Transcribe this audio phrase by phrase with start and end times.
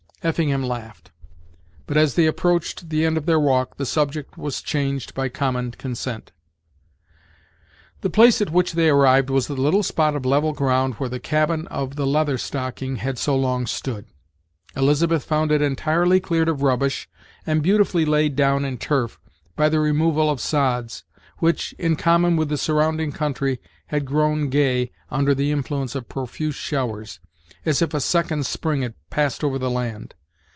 [0.23, 1.09] Effingham laughed;
[1.87, 5.71] but, as they approached the end of their walk, the subject was changed by common
[5.71, 6.31] consent.
[8.01, 11.19] The place at which they arrived was the little spot of level ground where the
[11.19, 14.05] cabin of the Leather Stocking had so long stood.
[14.77, 17.09] Elizabeth found it entirely cleared of rubbish,
[17.47, 19.19] and beautifully laid down in turf,
[19.55, 21.03] by the removal of sods,
[21.39, 26.53] which, in common with the surrounding country, had grown gay, under the influence of profuse
[26.53, 27.19] showers,
[27.63, 30.15] as if a second spring had passed over the land.